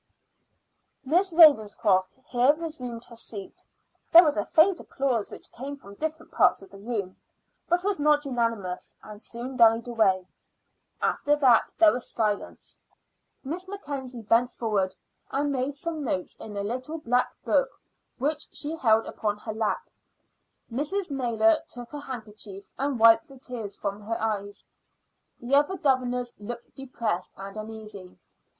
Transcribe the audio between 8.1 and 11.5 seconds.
unanimous, and soon died away. After